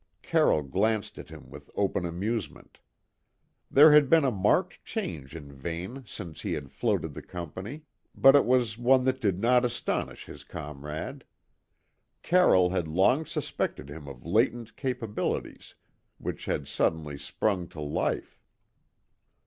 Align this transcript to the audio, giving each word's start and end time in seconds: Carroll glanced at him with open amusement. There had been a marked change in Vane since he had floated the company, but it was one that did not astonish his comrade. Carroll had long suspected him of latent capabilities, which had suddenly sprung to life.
Carroll 0.23 0.63
glanced 0.63 1.19
at 1.19 1.29
him 1.29 1.51
with 1.51 1.69
open 1.75 2.07
amusement. 2.07 2.79
There 3.69 3.91
had 3.93 4.09
been 4.09 4.25
a 4.25 4.31
marked 4.31 4.83
change 4.83 5.35
in 5.35 5.53
Vane 5.53 6.03
since 6.07 6.41
he 6.41 6.53
had 6.53 6.71
floated 6.71 7.13
the 7.13 7.21
company, 7.21 7.83
but 8.15 8.35
it 8.35 8.45
was 8.45 8.79
one 8.79 9.05
that 9.05 9.21
did 9.21 9.37
not 9.39 9.63
astonish 9.63 10.25
his 10.25 10.43
comrade. 10.43 11.23
Carroll 12.23 12.71
had 12.71 12.87
long 12.87 13.27
suspected 13.27 13.89
him 13.89 14.07
of 14.07 14.25
latent 14.25 14.75
capabilities, 14.75 15.75
which 16.17 16.45
had 16.45 16.67
suddenly 16.67 17.15
sprung 17.19 17.67
to 17.67 17.79
life. 17.79 18.39